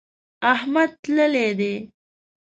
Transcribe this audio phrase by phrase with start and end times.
[0.53, 1.73] احمد تللی دی.